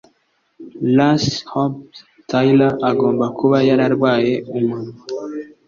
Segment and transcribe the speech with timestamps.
[0.95, 1.95] Lucy Hobbs
[2.29, 4.97] Taylor agomba kuba yararwaye umunwa